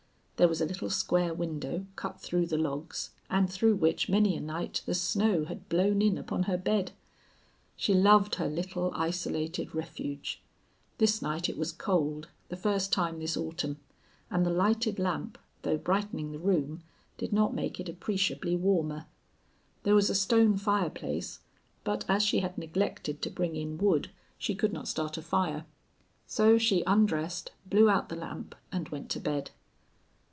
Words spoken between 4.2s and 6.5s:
a night the snow had blown in upon